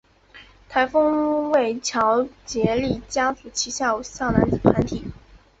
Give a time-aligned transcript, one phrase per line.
[0.67, 5.05] 台风为乔杰立家族旗下偶像男子团体。